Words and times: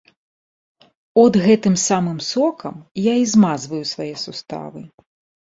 От 1.23 1.33
гэтым 1.47 1.75
самым 1.89 2.15
сокам 2.31 2.75
я 3.05 3.13
і 3.25 3.29
змазваю 3.35 3.83
свае 3.93 4.11
суставы. 4.25 4.85